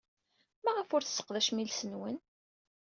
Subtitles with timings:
[0.63, 2.17] Maɣef ur tesseqdacem iles-nwen?